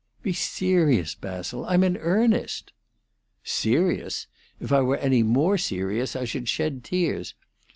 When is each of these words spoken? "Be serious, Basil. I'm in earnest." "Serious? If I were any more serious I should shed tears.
"Be 0.23 0.33
serious, 0.33 1.13
Basil. 1.13 1.63
I'm 1.67 1.83
in 1.83 1.95
earnest." 1.97 2.73
"Serious? 3.43 4.25
If 4.59 4.71
I 4.71 4.81
were 4.81 4.97
any 4.97 5.21
more 5.21 5.59
serious 5.59 6.15
I 6.15 6.25
should 6.25 6.49
shed 6.49 6.83
tears. 6.83 7.35